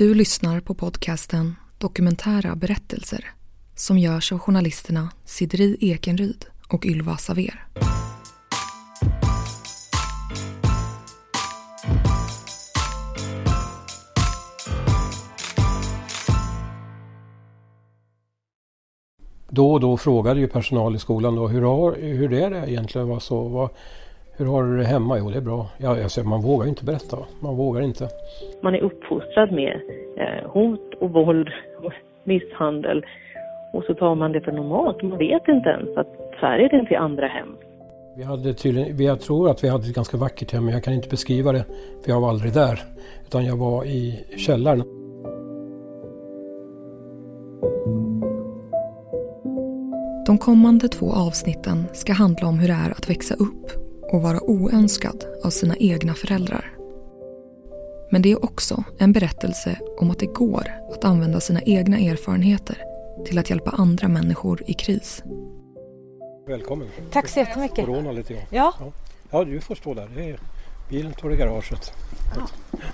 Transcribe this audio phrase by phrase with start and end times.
[0.00, 3.30] Du lyssnar på podcasten Dokumentära berättelser
[3.74, 7.66] som görs av journalisterna Sidri Ekenryd och Ylva Saver.
[19.48, 23.08] Då och då frågade ju personal i skolan då, hur, har, hur är det egentligen?
[23.08, 23.70] Vad så, vad,
[24.40, 25.18] hur har du det hemma?
[25.18, 25.66] Jo, det är bra.
[25.78, 27.16] Ja, alltså, man vågar inte berätta.
[27.40, 28.08] Man vågar inte.
[28.62, 29.80] Man är uppfostrad med
[30.16, 31.48] eh, hot och våld
[31.82, 31.92] och
[32.24, 33.04] misshandel.
[33.72, 35.02] Och så tar man det för normalt.
[35.02, 36.06] Man vet inte ens att
[36.40, 37.48] så här är det inte i andra hem.
[38.16, 40.94] Vi hade tydligen, jag tror att vi hade ett ganska vackert hem, men jag kan
[40.94, 41.64] inte beskriva det
[42.04, 42.80] för jag var aldrig där.
[43.26, 44.82] Utan jag var i källaren.
[50.26, 53.79] De kommande två avsnitten ska handla om hur det är att växa upp
[54.12, 56.70] och vara oönskad av sina egna föräldrar.
[58.10, 62.78] Men det är också en berättelse om att det går att använda sina egna erfarenheter
[63.26, 65.22] till att hjälpa andra människor i kris.
[66.46, 66.88] Välkommen.
[67.12, 67.86] Tack så jättemycket.
[67.86, 68.44] Corona lite grann.
[68.50, 68.74] Ja.
[68.80, 68.92] ja.
[69.30, 70.18] Ja, du får stå där.
[70.18, 70.40] Är,
[70.88, 71.92] bilen står i garaget.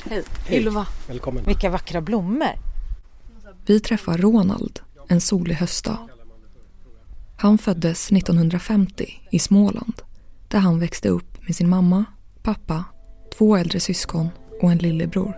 [0.04, 0.22] Hej.
[0.46, 0.58] Hej.
[0.58, 0.86] Ylva.
[1.08, 1.44] Välkommen.
[1.44, 2.48] Vilka vackra blommor.
[3.66, 5.98] Vi träffar Ronald en solig höstdag.
[7.36, 10.02] Han föddes 1950 i Småland
[10.48, 12.04] där han växte upp med sin mamma,
[12.42, 12.84] pappa,
[13.38, 14.28] två äldre syskon
[14.62, 15.36] och en lillebror.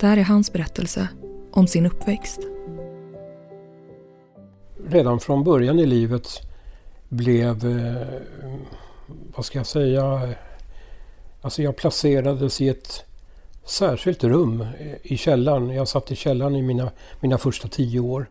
[0.00, 1.08] Där är hans berättelse
[1.52, 2.40] om sin uppväxt.
[4.88, 6.28] Redan från början i livet
[7.08, 8.06] blev, eh,
[9.36, 10.34] vad ska jag säga,
[11.40, 13.04] alltså jag placerades i ett
[13.64, 14.66] särskilt rum
[15.02, 15.68] i källaren.
[15.70, 18.26] Jag satt i källaren i mina, mina första tio år.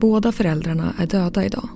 [0.00, 1.68] Båda föräldrarna är döda idag.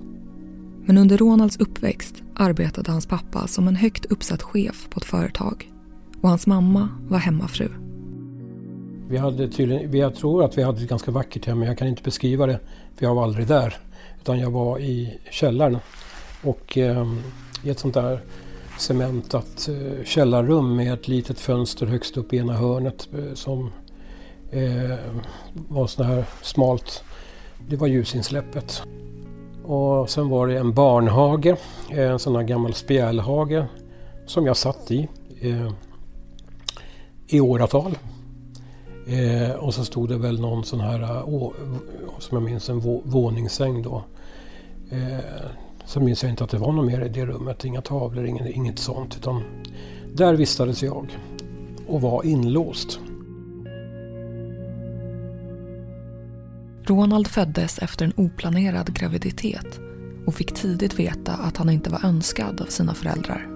[0.89, 5.73] Men under Ronalds uppväxt arbetade hans pappa som en högt uppsatt chef på ett företag
[6.23, 7.69] och hans mamma var hemmafru.
[9.09, 11.89] Vi hade tydligen, jag tror att vi hade ett ganska vackert hem, men jag kan
[11.89, 12.61] inte beskriva det
[12.97, 13.77] för jag var aldrig där.
[14.21, 15.79] Utan jag var i källaren
[16.43, 17.15] och eh,
[17.65, 18.21] i ett sånt där
[18.79, 23.73] cementat eh, källarrum med ett litet fönster högst upp i ena hörnet eh, som
[24.51, 24.99] eh,
[25.53, 27.05] var så här smalt.
[27.69, 28.83] Det var ljusinsläppet.
[29.69, 31.57] Och sen var det en barnhage,
[31.91, 33.65] eh, en sån här gammal spjälhage
[34.27, 35.09] som jag satt i
[35.41, 35.71] eh,
[37.27, 37.99] i åratal.
[39.07, 41.53] Eh, och så stod det väl någon sån här, eh, å,
[42.19, 44.03] som jag minns, en vå, våningssäng då.
[44.91, 45.49] Eh,
[45.85, 48.51] så minns jag inte att det var något mer i det rummet, inga tavlor, inget,
[48.51, 49.17] inget sånt.
[49.17, 49.43] Utan
[50.15, 51.19] där vistades jag
[51.87, 53.01] och var inlåst.
[56.91, 59.81] Ronald föddes efter en oplanerad graviditet
[60.27, 63.49] och fick tidigt veta att han inte var önskad av sina föräldrar.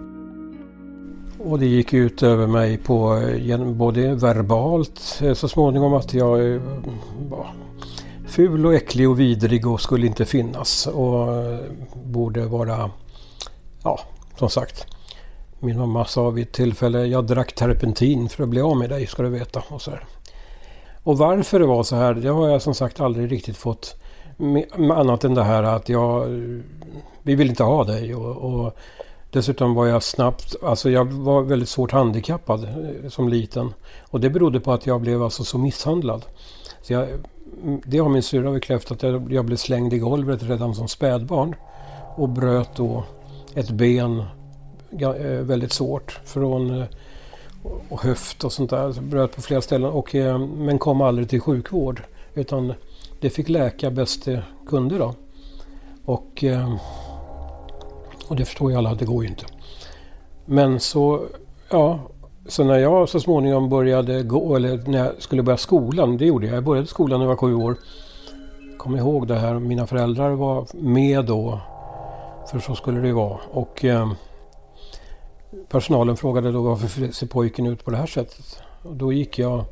[1.38, 3.22] Och det gick ut över mig på
[3.74, 6.60] både verbalt eh, så småningom att jag eh,
[7.30, 7.46] var
[8.26, 11.58] ful och äcklig och vidrig och skulle inte finnas och eh,
[12.04, 12.90] borde vara,
[13.82, 14.00] ja
[14.38, 14.86] som sagt.
[15.60, 19.06] Min mamma sa vid ett tillfälle, jag drack terpentin för att bli av med dig
[19.06, 19.62] ska du veta.
[19.68, 20.04] Och, så här
[21.02, 23.96] och varför det var så här, det har jag som sagt aldrig riktigt fått
[24.94, 26.26] annat än det här att jag,
[27.22, 28.76] vi vill inte ha dig och, och
[29.32, 33.74] Dessutom var jag snabbt, alltså jag var väldigt svårt handikappad eh, som liten.
[34.00, 36.24] Och det berodde på att jag blev alltså så misshandlad.
[36.82, 37.08] Så jag,
[37.62, 39.02] mm, det har min syrra bekräftat.
[39.02, 41.54] Jag, jag blev slängd i golvet redan som spädbarn.
[42.16, 43.04] Och bröt då
[43.54, 44.22] ett ben
[45.00, 46.20] eh, väldigt svårt.
[46.24, 46.86] Från eh,
[47.88, 48.92] och höft och sånt där.
[48.92, 49.90] Så bröt på flera ställen.
[49.90, 52.02] Och, eh, men kom aldrig till sjukvård.
[52.34, 52.74] Utan
[53.20, 55.14] det fick läka bäst det kunde då.
[56.04, 56.74] Och eh,
[58.32, 59.44] och det förstår ju alla att det går ju inte.
[60.44, 61.20] Men så,
[61.70, 62.00] ja,
[62.48, 66.46] så när jag så småningom började gå, eller när jag skulle börja skolan, det gjorde
[66.46, 66.56] jag.
[66.56, 67.76] Jag började skolan när jag var sju år.
[68.78, 71.60] Kom ihåg det här, mina föräldrar var med då.
[72.50, 73.38] För så skulle det ju vara.
[73.50, 74.12] Och eh,
[75.68, 78.58] personalen frågade då varför ser pojken ut på det här sättet?
[78.82, 79.64] Och då gick jag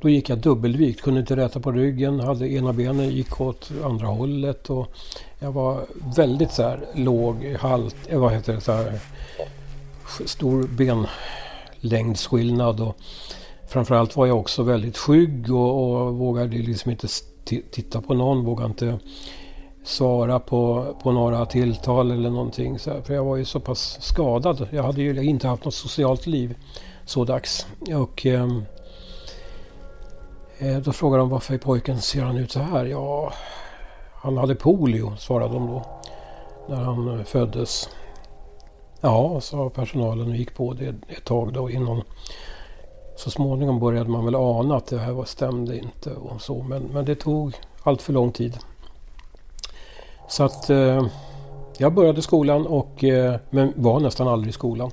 [0.00, 4.06] då gick jag dubbelvikt, kunde inte räta på ryggen, hade ena benet gick åt andra
[4.06, 4.86] hållet och
[5.38, 5.86] jag var
[6.16, 9.00] väldigt så här låg, halt, eh, vad heter det, så här,
[10.24, 10.68] stor
[11.80, 12.96] benlängdsskillnad och
[13.68, 17.08] framförallt var jag också väldigt skygg och, och vågade liksom inte
[17.70, 18.98] titta på någon, vågade inte
[19.84, 22.78] svara på, på några tilltal eller någonting.
[22.78, 24.68] Så här, för jag var ju så pass skadad.
[24.70, 26.56] Jag hade ju inte haft något socialt liv
[27.04, 27.66] så dags.
[27.96, 28.64] Och, ehm,
[30.58, 32.84] eh, då frågade de varför pojken ser han ut så här?
[32.84, 33.32] Ja,
[34.14, 35.82] han hade polio, svarade de då.
[36.68, 37.88] När han eh, föddes.
[39.00, 42.02] Ja, sa personalen och gick på det ett tag då innan
[43.16, 46.62] så småningom började man väl ana att det här var, stämde inte och så.
[46.62, 48.58] Men, men det tog allt för lång tid.
[50.28, 51.06] Så att eh,
[51.78, 54.90] jag började skolan och, eh, men var nästan aldrig i skolan.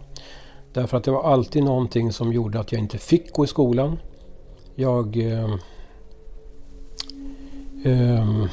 [0.74, 4.00] Därför att det var alltid någonting som gjorde att jag inte fick gå i skolan.
[4.76, 5.18] Jag...
[5.18, 5.54] Eh,
[7.86, 8.46] eh,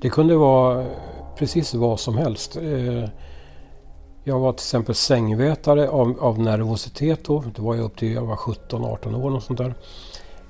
[0.00, 0.86] det kunde vara
[1.38, 2.56] precis vad som helst.
[2.56, 3.08] Eh,
[4.24, 7.44] jag var till exempel sängvätare av, av nervositet då.
[7.56, 9.34] Det var jag upp till jag var 17-18 år.
[9.34, 9.74] Och sånt där.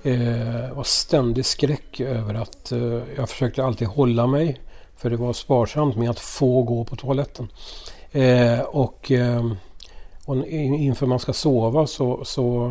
[0.02, 4.60] Eh, var ständig skräck över att eh, jag försökte alltid hålla mig.
[4.96, 7.48] För det var sparsamt med att få gå på toaletten.
[8.12, 9.52] Eh, och, eh,
[10.24, 12.70] och inför man ska sova så, så,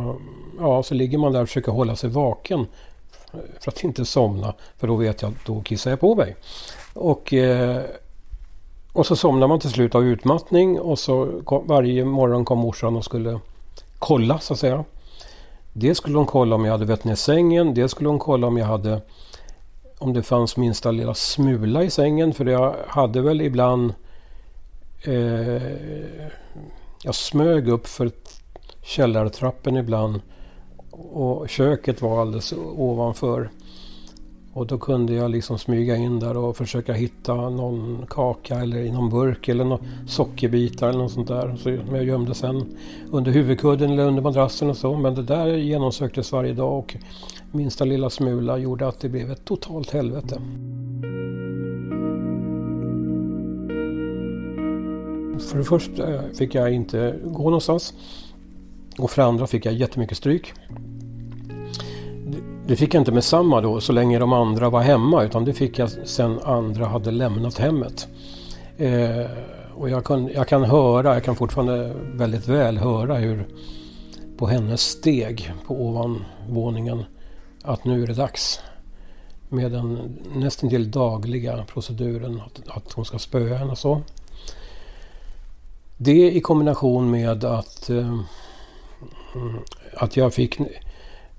[0.60, 2.68] ja, så ligger man där och försöker hålla sig vaken.
[3.60, 4.54] För att inte somna.
[4.78, 6.36] För då vet jag att då kissar jag på mig.
[6.94, 7.84] Och eh,
[8.94, 12.96] och så somnar man till slut av utmattning och så kom, varje morgon kom morsan
[12.96, 13.40] och skulle
[14.00, 14.84] kolla så att säga.
[15.74, 17.74] Dels skulle hon kolla om jag hade vett ner sängen.
[17.74, 19.02] Dels skulle hon kolla om jag hade
[20.04, 22.34] om det fanns minsta lilla smula i sängen.
[22.34, 23.94] För jag hade väl ibland
[25.04, 25.62] eh,
[27.04, 28.12] jag smög upp för
[28.82, 30.22] källartrappen ibland.
[30.92, 33.50] Och köket var alldeles ovanför.
[34.54, 38.92] Och då kunde jag liksom smyga in där och försöka hitta någon kaka eller i
[38.92, 41.56] någon burk eller någon sockerbitar eller något sånt där.
[41.56, 42.78] Så jag gömde sen
[43.12, 44.98] under huvudkudden eller under madrassen och så.
[44.98, 46.96] Men det där genomsöktes varje dag och
[47.52, 50.42] minsta lilla smula gjorde att det blev ett totalt helvete.
[55.40, 57.94] För det första fick jag inte gå någonstans.
[58.98, 60.54] Och för det andra fick jag jättemycket stryk.
[62.68, 65.54] Det fick jag inte med samma då så länge de andra var hemma utan det
[65.54, 68.08] fick jag sen andra hade lämnat hemmet.
[68.78, 69.26] Eh,
[69.76, 73.48] och jag kan, jag kan höra, jag kan fortfarande väldigt väl höra hur
[74.38, 77.04] på hennes steg på ovanvåningen
[77.64, 78.60] att nu är det dags.
[79.50, 84.02] Med den nästan till dagliga proceduren att, att hon ska spöa henne så.
[85.98, 88.20] Det i kombination med att, eh,
[89.98, 90.60] att jag fick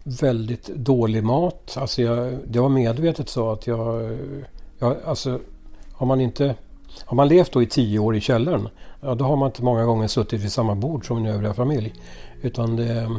[0.04, 1.76] väldigt dålig mat.
[1.76, 4.18] Alltså jag, det var medvetet så att jag,
[4.78, 4.96] jag...
[5.04, 5.40] Alltså,
[5.92, 6.54] har man inte...
[7.04, 8.68] Har man levt då i tio år i källaren,
[9.00, 11.94] ja, då har man inte många gånger suttit vid samma bord som min övriga familj.
[12.42, 13.10] Utan det,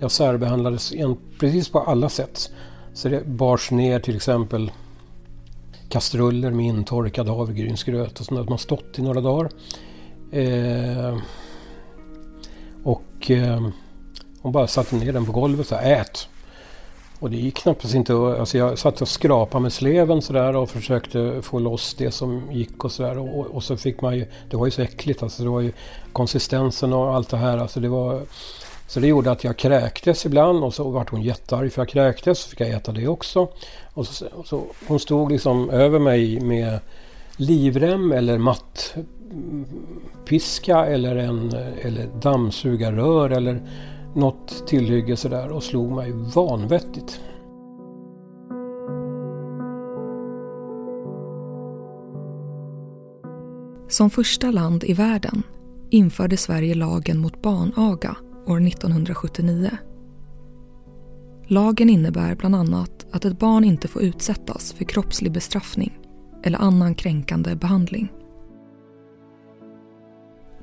[0.00, 2.50] jag särbehandlades en, precis på alla sätt.
[2.94, 4.72] Så det bars ner till exempel
[5.88, 8.50] kastruller med intorkad havregrynsgröt och sånt där.
[8.50, 9.50] Man stått i några dagar.
[10.32, 11.18] Eh,
[12.84, 13.68] och eh,
[14.42, 16.28] hon bara satte ner den på golvet och sa ät.
[17.20, 21.42] Och det gick knappast inte alltså Jag satt och skrapade med sleven sådär och försökte
[21.42, 23.18] få loss det som gick och sådär.
[23.18, 25.42] Och, och, så fick man ju, det var ju så äckligt alltså.
[25.42, 25.72] Det var ju
[26.12, 27.58] konsistensen och allt det här.
[27.58, 28.22] Alltså det var,
[28.86, 32.38] så det gjorde att jag kräktes ibland och så vart hon jättearg för jag kräktes.
[32.38, 33.48] Så fick jag äta det också.
[33.94, 36.80] Och så, och så, hon stod liksom över mig med
[37.36, 38.38] livrem eller
[40.28, 41.52] mattpiska eller, en,
[41.82, 43.62] eller dammsugarrör eller
[44.14, 47.20] något tillhygge sådär och slog mig vanvettigt.
[53.88, 55.42] Som första land i världen
[55.90, 58.16] införde Sverige lagen mot barnaga
[58.46, 59.70] år 1979.
[61.46, 65.98] Lagen innebär bland annat att ett barn inte får utsättas för kroppslig bestraffning
[66.42, 68.12] eller annan kränkande behandling.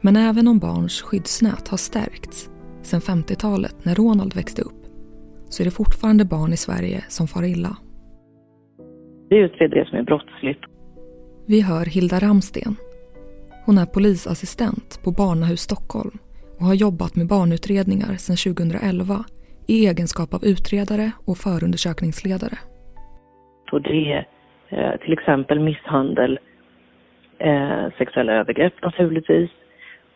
[0.01, 2.50] Men även om barns skyddsnät har stärkts
[2.88, 4.82] sedan 50-talet när Ronald växte upp
[5.50, 7.77] så är det fortfarande barn i Sverige som far illa.
[9.29, 10.63] Vi utreder det som är brottsligt.
[11.48, 12.75] Vi hör Hilda Ramsten.
[13.65, 16.17] Hon är polisassistent på Barnahus Stockholm
[16.60, 19.25] och har jobbat med barnutredningar sedan 2011
[19.67, 22.58] i egenskap av utredare och förundersökningsledare.
[23.72, 24.27] Och det är
[24.70, 26.39] eh, till exempel misshandel,
[27.39, 29.50] eh, sexuella övergrepp naturligtvis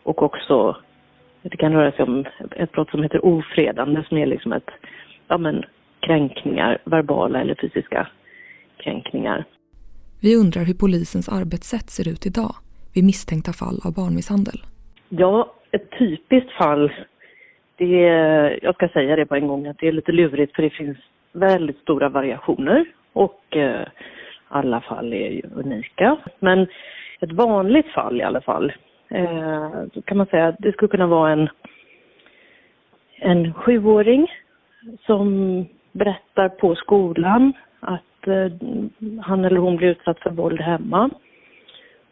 [0.02, 0.76] och också
[1.42, 2.24] det kan röra sig om
[2.56, 4.70] ett brott som heter ofredande som är liksom ett,
[5.28, 5.64] ja men
[6.00, 8.08] kränkningar, verbala eller fysiska
[8.76, 9.44] kränkningar.
[10.22, 12.54] Vi undrar hur polisens arbetssätt ser ut idag
[12.94, 14.58] vid misstänkta fall av barnmisshandel.
[15.08, 16.92] Ja, ett typiskt fall,
[17.76, 20.62] det är, jag ska säga det på en gång, att det är lite lurigt för
[20.62, 20.98] det finns
[21.32, 23.86] väldigt stora variationer och eh,
[24.48, 26.16] alla fall är ju unika.
[26.40, 26.66] Men
[27.20, 28.72] ett vanligt fall i alla fall,
[29.14, 31.48] Eh, så kan man säga att det skulle kunna vara en,
[33.16, 34.26] en sjuåring
[35.06, 38.52] som berättar på skolan att eh,
[39.20, 41.10] han eller hon blir utsatt för våld hemma.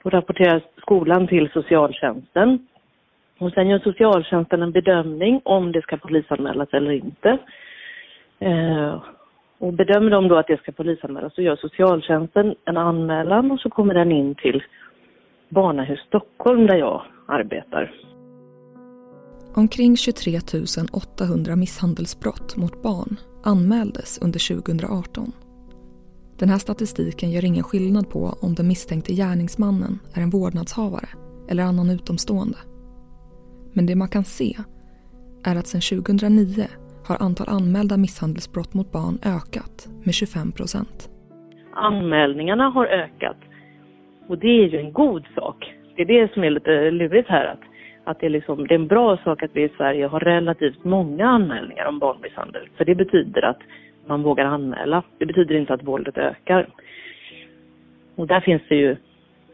[0.02, 2.66] Då rapporterar skolan till socialtjänsten.
[3.38, 7.38] Och sen gör socialtjänsten en bedömning om det ska polisanmälas eller inte.
[8.38, 9.02] Eh,
[9.59, 13.71] och bedömer de då att det ska polisanmälas så gör socialtjänsten en anmälan och så
[13.71, 14.62] kommer den in till
[15.50, 17.95] Barnahus Stockholm där jag arbetar.
[19.54, 20.38] Omkring 23
[20.92, 25.33] 800 misshandelsbrott mot barn anmäldes under 2018.
[26.38, 31.09] Den här statistiken gör ingen skillnad på om den misstänkte gärningsmannen är en vårdnadshavare
[31.49, 32.59] eller annan utomstående.
[33.73, 34.57] Men det man kan se
[35.45, 36.66] är att sedan 2009
[37.07, 41.11] har antal anmälda misshandelsbrott mot barn ökat med 25 procent.
[41.75, 43.37] Anmälningarna har ökat
[44.31, 45.75] och det är ju en god sak.
[45.97, 47.45] Det är det som är lite lurigt här.
[47.45, 47.61] Att,
[48.05, 50.85] att det, är liksom, det är en bra sak att vi i Sverige har relativt
[50.85, 52.69] många anmälningar om barnmisshandel.
[52.77, 53.59] För det betyder att
[54.07, 55.03] man vågar anmäla.
[55.19, 56.69] Det betyder inte att våldet ökar.
[58.17, 58.97] Och där finns det ju,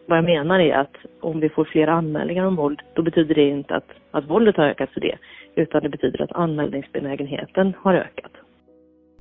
[0.06, 3.49] vad jag menar är att om vi får fler anmälningar om våld, då betyder det
[3.49, 5.18] inte att, att våldet har ökat för det,
[5.54, 8.33] utan det betyder att anmälningsbenägenheten har ökat.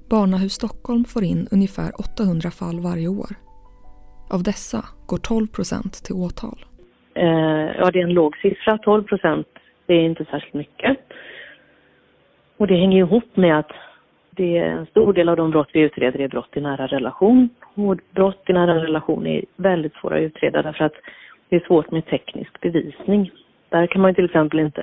[0.10, 3.45] Barnahus Stockholm får in ungefär 800 fall varje år.
[4.30, 6.66] Av dessa går 12 procent till åtal.
[7.14, 8.78] Eh, ja, det är en låg siffra.
[8.78, 9.48] 12 procent,
[9.86, 10.98] det är inte särskilt mycket.
[12.58, 13.72] Och det hänger ihop med att
[14.32, 17.50] det är en stor del av de brott vi utreder är brott i nära relation.
[17.76, 20.96] Och brott i nära relation är väldigt svåra att utreda därför att
[21.50, 23.32] det är svårt med teknisk bevisning.
[23.70, 24.82] Där kan man till exempel inte,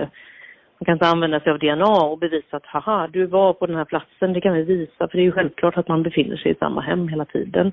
[0.79, 3.77] man kan inte använda sig av DNA och bevisa att haha, du var på den
[3.77, 6.53] här platsen, det kan vi visa för det är ju självklart att man befinner sig
[6.53, 7.73] i samma hem hela tiden.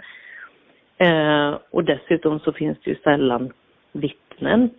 [0.99, 3.53] Eh, och dessutom så finns det ju sällan
[3.91, 4.69] vittnen.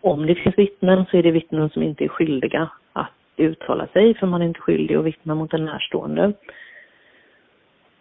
[0.00, 4.14] Om det finns vittnen så är det vittnen som inte är skyldiga att uttala sig
[4.14, 6.32] för man är inte skyldig att vittna mot en närstående.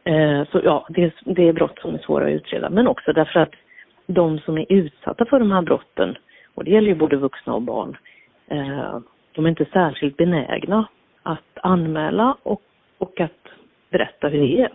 [0.04, 3.40] Eh, så ja, det, det är brott som är svåra att utreda men också därför
[3.40, 3.54] att
[4.08, 6.18] de som är utsatta för de här brotten,
[6.54, 7.98] och det gäller ju både vuxna och barn,
[8.48, 9.00] eh,
[9.32, 10.88] de är inte särskilt benägna
[11.24, 12.62] att anmäla och,
[12.98, 13.48] och att
[13.90, 14.70] berätta hur det är.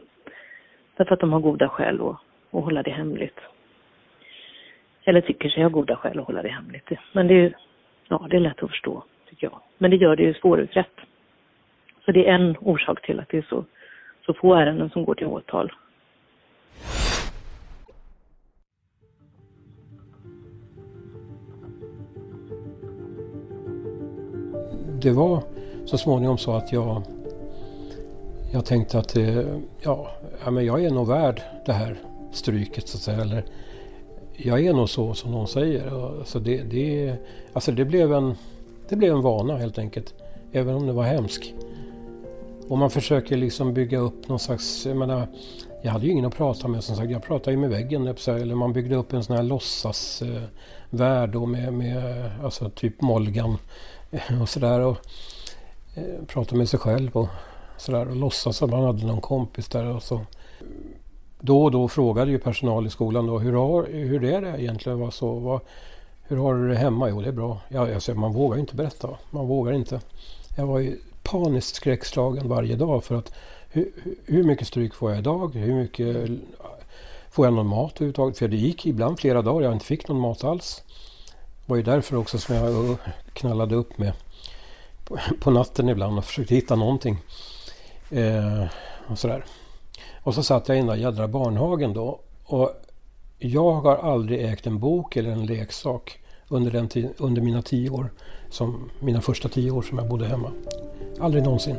[0.97, 2.17] Därför att de har goda skäl att,
[2.51, 3.39] och hålla det hemligt.
[5.05, 6.89] Eller tycker sig ha goda skäl att hålla det hemligt.
[7.13, 7.57] Men det är,
[8.09, 9.61] ja, det är lätt att förstå, tycker jag.
[9.79, 10.97] Men det gör det ju svårutrett.
[12.05, 13.65] Så det är en orsak till att det är så,
[14.27, 15.73] så få ärenden som går till åtal.
[25.03, 25.43] Det var
[25.85, 27.03] så småningom så att jag,
[28.53, 29.39] jag tänkte att eh,
[29.85, 30.11] ja,
[30.45, 31.97] ja, men jag är nog värd det här
[32.33, 33.21] stryket så att säga.
[33.21, 33.45] Eller,
[34.37, 36.19] jag är nog så som någon säger.
[36.19, 37.15] Alltså det, det,
[37.53, 38.35] alltså det, blev en,
[38.89, 40.15] det blev en vana helt enkelt.
[40.53, 41.53] Även om det var hemskt.
[42.69, 45.27] Och man försöker liksom bygga upp någon slags, jag menar,
[45.83, 47.11] jag hade ju ingen att prata med som sagt.
[47.11, 48.07] Jag pratade ju med väggen.
[48.27, 53.59] Eller man byggde upp en sån här låtsasvärld eh, med, med alltså typ Molgan
[54.41, 54.81] och sådär.
[54.81, 54.97] Och
[55.95, 57.29] eh, pratade med sig själv och
[57.77, 58.09] sådär.
[58.09, 59.87] Och låtsas att man hade någon kompis där.
[59.97, 60.21] Och så
[61.41, 65.01] då och då frågade ju personal i skolan då hur, har, hur är det egentligen?
[65.01, 65.61] Vad så, vad,
[66.23, 67.09] hur har du det hemma?
[67.09, 67.59] Jo, det är bra.
[67.69, 69.09] Ja, alltså, man vågar ju inte berätta.
[69.31, 70.01] Man vågar inte.
[70.57, 73.33] Jag var ju paniskt skräckslagen varje dag för att
[73.69, 73.93] hur,
[74.25, 75.55] hur mycket stryk får jag idag?
[75.55, 76.31] Hur mycket
[77.31, 78.39] får jag någon mat överhuvudtaget?
[78.39, 80.83] För det gick ibland flera dagar jag inte fick någon mat alls.
[81.67, 82.97] Det var ju därför också som jag uh,
[83.33, 84.13] knallade upp med
[85.05, 87.19] på, på natten ibland och försökte hitta någonting.
[88.11, 88.65] Eh,
[89.07, 89.45] och sådär.
[90.25, 92.21] Och så satt jag i den där jädra barnhagen då.
[92.47, 92.71] Och
[93.39, 96.19] jag har aldrig ägt en bok eller en leksak
[96.51, 96.89] under, den
[97.21, 98.07] under mina tio år.
[98.49, 100.51] Som, mina första tio år som jag bodde hemma.
[101.21, 101.77] Aldrig någonsin.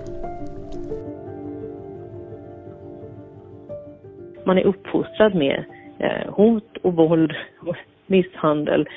[4.45, 5.63] Man är uppfostrad med
[5.99, 7.75] eh, hot och våld och
[8.07, 8.89] misshandel.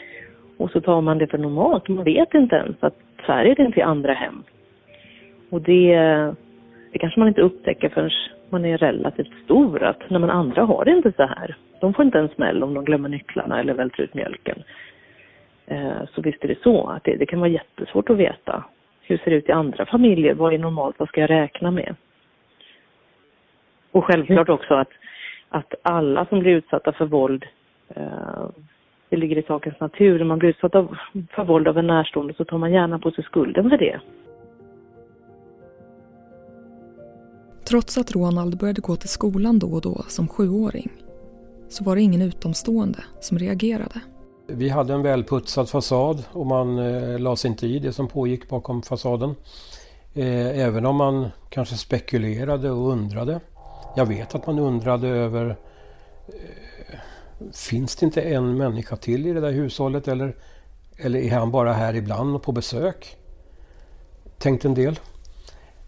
[0.57, 1.89] Och så tar man det för normalt.
[1.89, 2.97] Man vet inte ens att
[3.27, 4.43] så här är det inte i andra hem.
[5.51, 5.97] Och det,
[6.93, 8.11] det kanske man inte upptäcker förrän
[8.51, 11.57] man är relativt stor att när man andra har det inte så här.
[11.81, 14.63] De får inte en smäll om de glömmer nycklarna eller välter ut mjölken.
[15.67, 18.65] Eh, så visst är det så att det, det kan vara jättesvårt att veta.
[19.03, 20.35] Hur ser det ut i andra familjer?
[20.35, 20.99] Vad är normalt?
[20.99, 21.95] Vad ska jag räkna med?
[23.91, 24.91] Och självklart också att,
[25.49, 27.45] att alla som blir utsatta för våld,
[27.89, 28.47] eh,
[29.09, 30.73] det ligger i sakens natur, när man blir utsatt
[31.31, 34.01] för våld av en närstående så tar man gärna på sig skulden för det.
[37.65, 40.93] Trots att Ronald började gå till skolan då och då som sjuåring
[41.69, 44.01] så var det ingen utomstående som reagerade.
[44.47, 48.49] Vi hade en välputsad fasad och man eh, la sig inte i det som pågick
[48.49, 49.35] bakom fasaden.
[50.15, 53.41] Eh, även om man kanske spekulerade och undrade.
[53.97, 55.57] Jag vet att man undrade över
[56.27, 56.99] eh,
[57.53, 60.37] Finns det inte en människa till i det där hushållet eller
[60.97, 63.17] Eller är han bara här ibland och på besök?
[64.39, 64.99] Tänkte en del.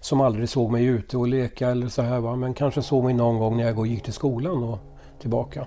[0.06, 2.36] Som aldrig såg mig ute och leka eller så här va.
[2.36, 4.78] Men kanske såg mig någon gång när jag gick till skolan och
[5.20, 5.66] tillbaka.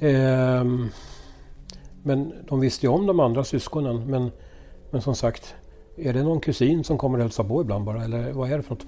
[0.00, 0.88] Ehm,
[2.02, 4.10] men de visste ju om de andra syskonen.
[4.10, 4.30] Men,
[4.90, 5.54] men som sagt,
[5.96, 8.04] är det någon kusin som kommer och hälsar på ibland bara?
[8.04, 8.86] Eller vad är det för något?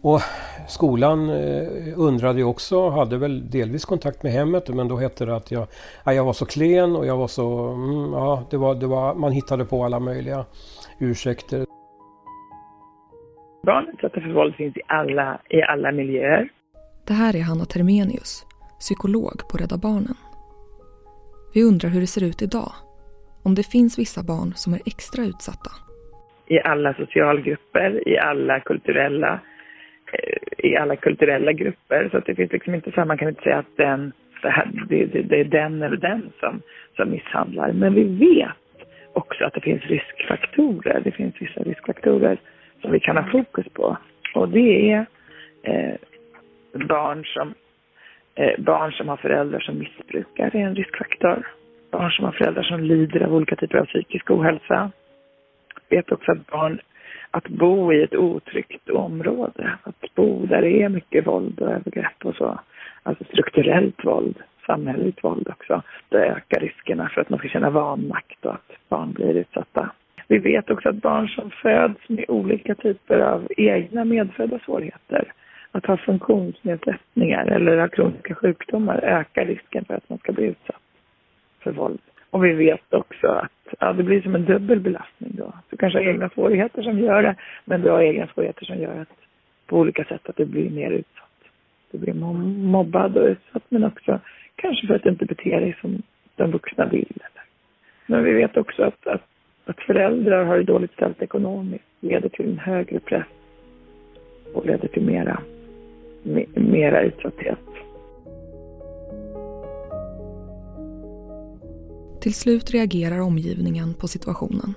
[0.00, 0.20] Och
[0.68, 5.36] skolan eh, undrade ju också, hade väl delvis kontakt med hemmet men då hette det
[5.36, 5.66] att jag,
[6.04, 7.68] jag var så klen och jag var så...
[7.68, 10.44] Mm, ja, det var, det var, man hittade på alla möjliga
[10.98, 11.66] ursäkter.
[13.68, 16.48] Barn utsatta för våld finns i alla, i alla miljöer.
[17.06, 18.46] Det här är Hanna Termenius,
[18.78, 20.18] psykolog på Rädda Barnen.
[21.54, 22.72] Vi undrar hur det ser ut idag.
[23.44, 25.70] Om det finns vissa barn som är extra utsatta.
[26.46, 29.40] I alla socialgrupper, i alla kulturella
[30.12, 32.08] Eh, i alla kulturella grupper.
[32.10, 34.70] Så att det finns liksom inte så man kan inte säga att den, det, här,
[34.88, 36.62] det, det, det, är den eller den som,
[36.96, 37.72] som misshandlar.
[37.72, 38.48] Men vi vet
[39.12, 41.00] också att det finns riskfaktorer.
[41.04, 42.38] Det finns vissa riskfaktorer
[42.80, 43.96] som vi kan ha fokus på.
[44.34, 45.06] Och det är
[45.62, 45.94] eh,
[46.72, 47.54] barn, som,
[48.34, 51.46] eh, barn som har föräldrar som missbrukar är en riskfaktor.
[51.90, 54.90] Barn som har föräldrar som lider av olika typer av psykisk ohälsa.
[55.88, 56.80] Vi vet också att barn
[57.30, 59.78] att bo i ett otryggt område.
[59.82, 62.60] Att bo där det är mycket våld och övergrepp och så.
[63.02, 65.82] Alltså strukturellt våld, samhälleligt våld också.
[66.08, 69.90] Det ökar riskerna för att man ska känna vanmakt och att barn blir utsatta.
[70.28, 75.32] Vi vet också att barn som föds med olika typer av egna medfödda svårigheter,
[75.72, 80.82] att ha funktionsnedsättningar eller ha kroniska sjukdomar ökar risken för att man ska bli utsatt
[81.60, 82.00] för våld.
[82.30, 85.52] Och vi vet också att ja, det blir som en dubbel belastning då.
[85.70, 89.00] Du kanske har egna svårigheter som gör det, men du har egna svårigheter som gör
[89.00, 89.18] att
[89.66, 91.24] på olika sätt att du blir mer utsatt.
[91.90, 94.20] Du blir mobbad och utsatt, men också
[94.56, 96.02] kanske för att du inte beter dig som
[96.36, 97.18] de vuxna vill.
[98.06, 99.26] Men vi vet också att, att,
[99.68, 103.26] att föräldrar har det dåligt ställt ekonomiskt leder till en högre press
[104.54, 105.42] och leder till mera,
[106.54, 107.58] mera utsatthet.
[112.20, 114.74] Till slut reagerar omgivningen på situationen.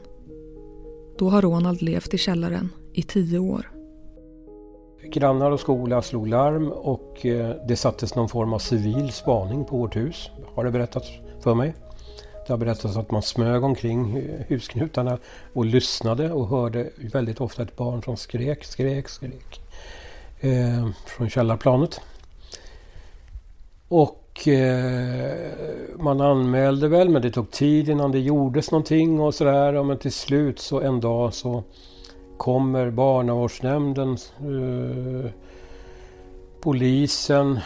[1.18, 3.72] Då har Ronald levt i källaren i tio år.
[5.04, 9.78] Grannar och skola slog larm och eh, det sattes någon form av civil spaning på
[9.78, 11.10] vårt hus, har det berättats
[11.44, 11.74] för mig.
[12.48, 15.18] Det har berättats att man smög omkring husknutarna
[15.54, 19.62] och lyssnade och hörde väldigt ofta ett barn som skrek, skrek, skrek
[20.40, 22.02] eh, från källarplanet.
[23.88, 25.52] Och eh,
[26.00, 29.84] man anmälde väl men det tog tid innan det gjordes någonting och sådär.
[29.84, 31.64] Men till slut så en dag så
[32.38, 35.32] kommer barnavårdsnämnden, eh,
[36.62, 37.60] polisen,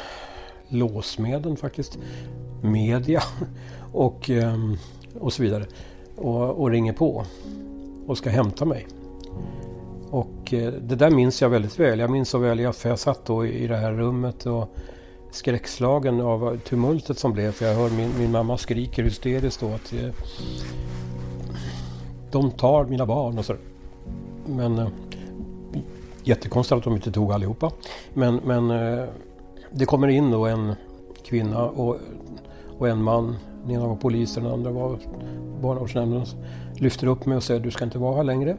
[0.67, 1.97] låsmedlen faktiskt,
[2.61, 3.21] media
[3.91, 4.77] och, ehm,
[5.19, 5.65] och så vidare.
[6.15, 7.25] Och, och, ringer på
[8.07, 8.87] och ska hämta mig.
[10.09, 11.99] Och eh, det där minns jag väldigt väl.
[11.99, 14.75] Jag minns så väl, för jag satt då i det här rummet och
[15.31, 17.51] skräckslagen av tumultet som blev.
[17.51, 20.09] För jag hör min, min mamma skriker hysteriskt då att eh,
[22.31, 23.55] de tar mina barn och så.
[24.45, 24.87] Men eh,
[26.23, 27.71] jättekonstigt att de inte tog allihopa.
[28.13, 28.67] Men, men
[29.71, 30.75] det kommer in då en
[31.25, 31.97] kvinna och,
[32.77, 33.35] och en man.
[33.63, 34.97] Den ena var polisen, den andra var
[35.61, 36.25] barnavårdsnämnden.
[36.79, 38.57] Lyfter upp mig och säger du ska inte vara här längre.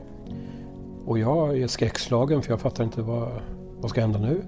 [1.05, 3.29] Och jag är skräckslagen för jag fattar inte vad,
[3.81, 4.43] vad ska hända nu.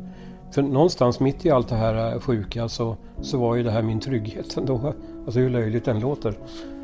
[0.54, 4.00] För någonstans mitt i allt det här sjuka så, så var ju det här min
[4.00, 4.94] trygghet ändå.
[5.24, 6.35] Alltså hur löjligt den låter,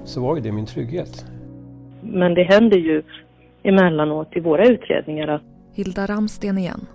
[0.05, 1.25] så var ju det min trygghet.
[2.03, 3.03] Men det händer ju
[3.63, 5.43] emellanåt i våra utredningar att...
[5.73, 6.87] Hilda Ramsten igen,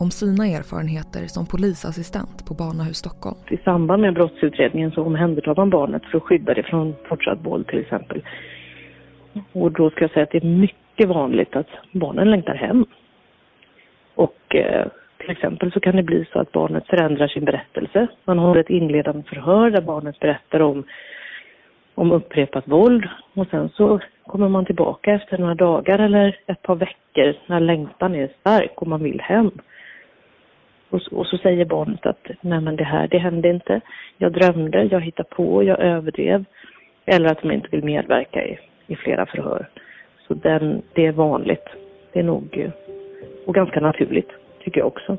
[0.00, 3.36] om sina erfarenheter som polisassistent på Barnahus Stockholm.
[3.50, 7.66] I samband med brottsutredningen så omhändertar man barnet för att skydda det från fortsatt våld
[7.66, 8.22] till exempel.
[9.52, 12.86] Och då ska jag säga att det är mycket vanligt att barnen längtar hem.
[14.14, 14.86] Och eh,
[15.18, 18.08] till exempel så kan det bli så att barnet förändrar sin berättelse.
[18.24, 20.84] Man har ett inledande förhör där barnet berättar om,
[21.94, 26.76] om upprepat våld och sen så kommer man tillbaka efter några dagar eller ett par
[26.76, 29.50] veckor när längtan är stark och man vill hem.
[30.90, 33.80] Och så, och så säger barnet att nej men det här, det hände inte.
[34.18, 36.44] Jag drömde, jag hittade på, jag överdrev.
[37.06, 39.68] Eller att de inte vill medverka i, i flera förhör.
[40.28, 41.66] Så den, det är vanligt.
[42.12, 42.70] Det är nog eh,
[43.46, 44.30] och ganska naturligt
[44.64, 45.16] tycker jag också.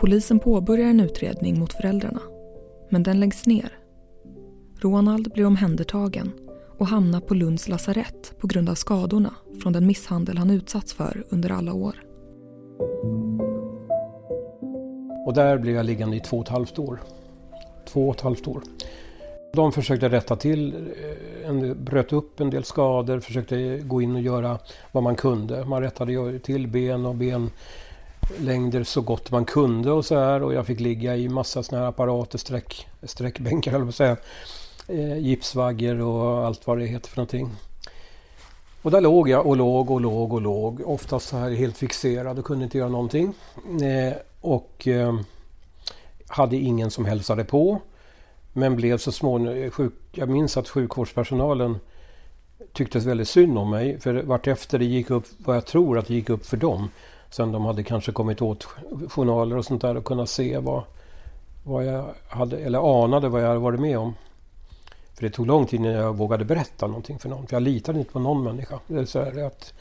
[0.00, 2.20] Polisen påbörjar en utredning mot föräldrarna,
[2.90, 3.68] men den läggs ner.
[4.82, 6.32] Ronald blir omhändertagen
[6.78, 9.30] och hamnar på Lunds lasarett på grund av skadorna
[9.62, 11.94] från den misshandel han utsatts för under alla år.
[15.26, 17.02] Och där blev jag liggande i två och ett halvt år.
[17.84, 18.62] Två och ett halvt år.
[19.52, 24.20] De försökte rätta till, eh, en, bröt upp en del skador, försökte gå in och
[24.20, 24.58] göra
[24.92, 25.64] vad man kunde.
[25.64, 30.42] Man rättade till ben och benlängder så gott man kunde och så här.
[30.42, 33.94] Och jag fick ligga i massa sådana här apparater, sträck, sträckbänkar höll jag på att
[33.94, 34.16] säga.
[34.88, 37.50] Eh, Gipsvagger och allt vad det heter för någonting.
[38.84, 40.80] Och där låg jag och låg och låg och låg.
[40.86, 43.34] Oftast så här helt fixerad och kunde inte göra någonting.
[43.82, 45.14] Eh, och eh,
[46.28, 47.80] hade ingen som hälsade på.
[48.52, 49.92] Men blev så småningom eh, sjuk.
[50.12, 51.78] Jag minns att sjukvårdspersonalen
[52.72, 54.00] tyckte väldigt synd om mig.
[54.00, 56.90] För vartefter det gick upp, vad jag tror att det gick upp för dem.
[57.30, 58.64] Sen de hade kanske kommit åt
[59.08, 60.82] journaler och sånt där och kunnat se vad,
[61.62, 64.14] vad jag hade, eller anade vad jag hade varit med om.
[65.14, 67.46] För det tog lång tid innan jag vågade berätta någonting för någon.
[67.46, 68.78] För jag litade inte på någon människa.
[68.86, 69.74] Det är så här att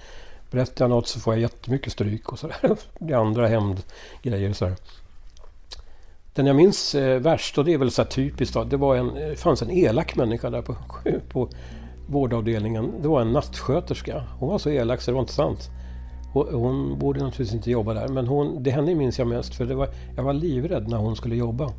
[0.51, 2.57] berättar jag något så får jag jättemycket stryk och sådär.
[2.99, 4.49] Det är andra hämndgrejer.
[4.49, 4.75] och sådär.
[6.33, 9.13] Den jag minns eh, värst, och det är väl så typiskt, då, det var en,
[9.13, 10.75] det fanns en elak människa där på,
[11.29, 11.49] på
[12.07, 12.91] vårdavdelningen.
[13.01, 14.23] Det var en nattsköterska.
[14.39, 15.69] Hon var så elak så det var inte sant.
[16.33, 19.65] Hon, hon borde naturligtvis inte jobba där, men hon, det henne minns jag mest för
[19.65, 21.71] det var, jag var livrädd när hon skulle jobba.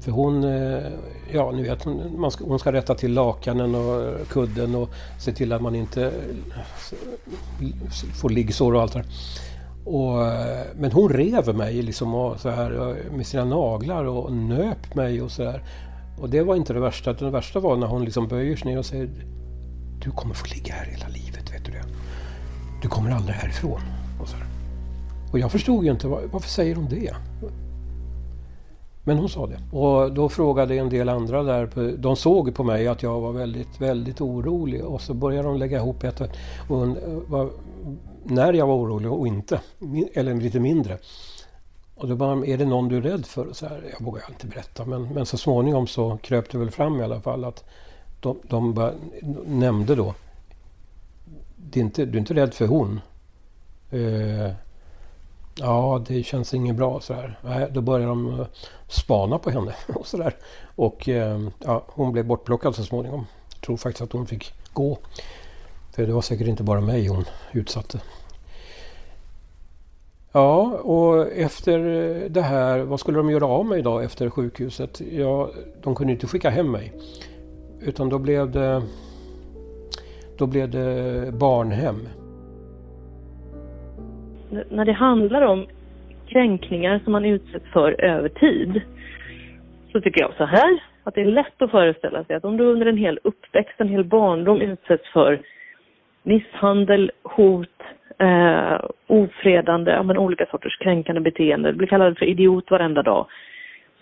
[0.00, 0.82] För hon, eh,
[1.32, 5.52] ja ni vet, man ska, hon ska rätta till lakanen och kudden och se till
[5.52, 7.72] att man inte eh,
[8.14, 9.08] får liggsår och allt det där.
[9.84, 14.94] Och, eh, men hon rev mig liksom och så här, med sina naglar och nöp
[14.94, 15.62] mig och så där.
[16.20, 17.12] Och det var inte det värsta.
[17.12, 19.10] Det värsta var när hon liksom böjer sig ner och säger
[20.04, 21.84] Du kommer få ligga här hela livet, vet du det?
[22.82, 23.80] Du kommer aldrig härifrån.
[24.20, 24.46] Och, så här.
[25.32, 27.14] och jag förstod ju inte, varför säger hon det?
[29.08, 29.76] Men hon sa det.
[29.76, 33.80] Och då frågade en del andra där, de såg på mig att jag var väldigt,
[33.80, 36.20] väldigt orolig och så började de lägga ihop ett
[36.68, 36.92] och eh,
[37.26, 37.50] var,
[38.24, 39.60] när jag var orolig och inte,
[40.14, 40.98] eller lite mindre.
[41.94, 43.52] Och då bara, är det någon du är rädd för?
[43.52, 47.00] Så här, jag vågar inte berätta men, men så småningom så kröp det väl fram
[47.00, 47.64] i alla fall att
[48.20, 48.92] de, de bara,
[49.46, 50.14] nämnde då
[51.56, 53.00] det är inte, du är inte rädd för hon?
[53.90, 54.52] Eh,
[55.60, 57.38] Ja, det känns inget bra sådär.
[57.44, 58.46] Nej, då började de eh,
[58.88, 60.36] spana på henne och sådär.
[60.76, 63.26] Och ehm, ja, hon blev bortplockad så småningom.
[63.54, 64.98] Jag tror faktiskt att hon fick gå.
[65.92, 68.00] För det var säkert inte bara mig hon utsatte.
[70.32, 71.78] Ja, och efter
[72.28, 75.00] det här, vad skulle de göra av mig då efter sjukhuset?
[75.00, 75.50] Ja,
[75.82, 76.92] de kunde inte skicka hem mig.
[77.80, 78.82] Utan då blev det,
[80.36, 82.08] då blev det barnhem
[84.70, 85.66] när det handlar om
[86.28, 88.82] kränkningar som man utsätts för över tid
[89.92, 92.64] så tycker jag så här att det är lätt att föreställa sig att om du
[92.64, 95.40] under en hel uppväxt, en hel barndom utsätts för
[96.22, 97.82] misshandel, hot,
[98.18, 103.26] eh, ofredande, ja, men olika sorters kränkande beteende, blir kallad för idiot varenda dag,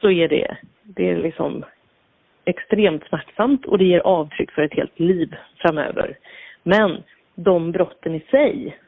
[0.00, 1.64] så är det, det är liksom
[2.44, 6.16] extremt smärtsamt och det ger avtryck för ett helt liv framöver.
[6.62, 7.02] Men
[7.34, 8.78] de brotten i sig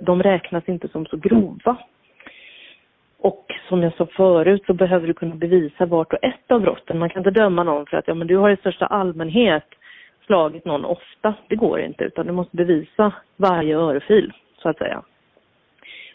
[0.00, 1.76] de räknas inte som så grova.
[3.18, 6.98] Och som jag sa förut så behöver du kunna bevisa vart och ett av brotten.
[6.98, 9.66] Man kan inte döma någon för att ja, men du har i största allmänhet
[10.26, 11.34] slagit någon ofta.
[11.48, 14.32] Det går inte utan du måste bevisa varje örfil
[14.62, 15.02] så att säga.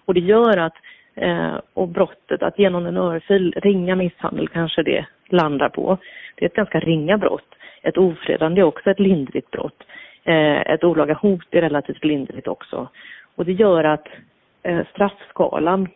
[0.05, 0.73] Och det gör att,
[1.15, 5.97] eh, och brottet att genom en örfil, ringa misshandel kanske det landar på.
[6.35, 7.55] Det är ett ganska ringa brott.
[7.83, 9.83] Ett ofredande är också ett lindrigt brott.
[10.23, 12.87] Eh, ett olaga hot är relativt lindrigt också.
[13.38, 14.08] Och det gör att
[14.63, 15.88] eh, straffskalan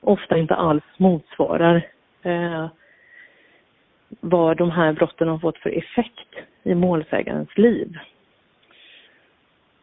[0.00, 1.86] ofta inte alls motsvarar
[2.22, 2.66] eh,
[4.20, 6.28] vad de här brotten har fått för effekt
[6.62, 7.98] i målsägarens liv.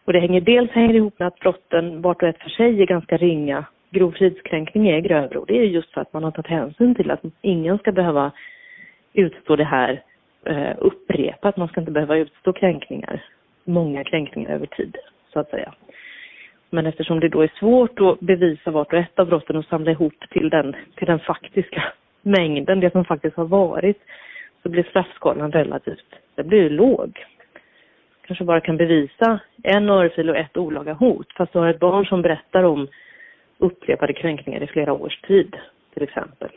[0.06, 2.86] Och det hänger dels hänger ihop med att brotten vart och ett för sig är
[2.86, 3.66] ganska ringa.
[3.90, 7.12] Grov fridskränkning är grövre och det är just för att man har tagit hänsyn till
[7.12, 8.32] att ingen ska behöva
[9.13, 10.04] utstå det här
[10.46, 11.58] eh, upprepat.
[11.58, 13.24] Man ska inte behöva utstå kränkningar,
[13.63, 14.98] många kränkningar över tid
[15.34, 15.74] så att säga.
[16.69, 19.91] Men eftersom det då är svårt att bevisa vart och ett av brotten och samla
[19.91, 21.84] ihop till den, till den faktiska
[22.21, 23.97] mängden, det som faktiskt har varit,
[24.63, 27.25] så blir straffskalan relativt, det blir låg.
[28.27, 32.06] Kanske bara kan bevisa en örfil och ett olaga hot, fast du har ett barn
[32.06, 32.88] som berättar om
[33.58, 35.56] upprepade kränkningar i flera års tid,
[35.93, 36.49] till exempel.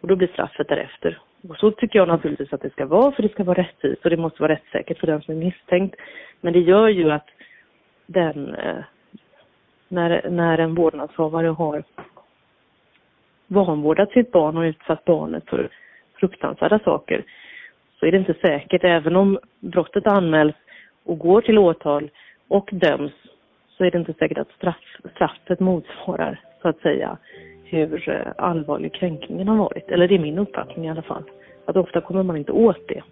[0.00, 1.18] Och då blir straffet därefter.
[1.48, 4.10] Och så tycker jag naturligtvis att det ska vara, för det ska vara rättvist och
[4.10, 5.96] det måste vara rättssäkert för den som är misstänkt.
[6.40, 7.28] Men det gör ju att
[8.06, 8.84] den eh,
[9.92, 11.82] när, när en vårdnadshavare har
[13.46, 15.68] vanvårdat sitt barn och utsatt barnet för
[16.20, 17.24] fruktansvärda saker
[18.00, 20.54] så är det inte säkert, även om brottet anmäls
[21.04, 22.10] och går till åtal
[22.48, 23.12] och döms,
[23.68, 27.18] så är det inte säkert att straff, straffet motsvarar, så att säga,
[27.64, 29.90] hur eh, allvarlig kränkningen har varit.
[29.90, 31.24] Eller det är min uppfattning i alla fall.
[31.64, 33.02] Att ofta kommer man inte åt det.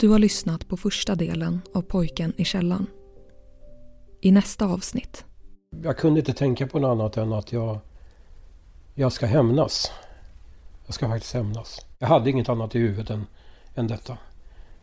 [0.00, 2.86] Du har lyssnat på första delen av Pojken i källan.
[4.20, 5.24] I nästa avsnitt.
[5.82, 7.78] Jag kunde inte tänka på något annat än att jag,
[8.94, 9.90] jag ska hämnas.
[10.86, 11.86] Jag ska faktiskt hämnas.
[11.98, 13.26] Jag hade inget annat i huvudet än,
[13.74, 14.18] än detta.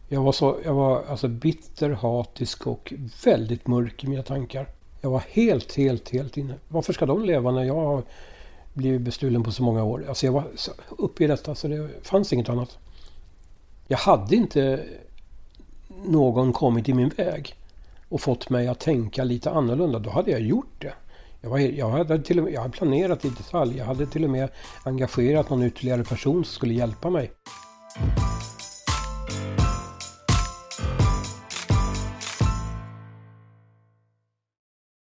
[0.08, 2.93] Jag var, så, jag var alltså bitter, hatisk och
[3.25, 4.69] väldigt mörk i mina tankar.
[5.01, 6.53] Jag var helt, helt, helt inne.
[6.67, 8.03] Varför ska de leva när jag har
[8.73, 10.06] blivit bestulen på så många år?
[10.08, 10.47] Alltså jag var
[10.89, 12.77] uppe i detta så det fanns inget annat.
[13.88, 14.86] Jag hade inte
[16.06, 17.56] någon kommit i min väg
[18.10, 20.93] och fått mig att tänka lite annorlunda, då hade jag gjort det.
[21.41, 23.78] Jag, var, jag, hade till och med, jag hade planerat i detalj.
[23.78, 24.50] Jag hade till och med
[24.84, 27.32] engagerat någon ytterligare person som skulle hjälpa mig.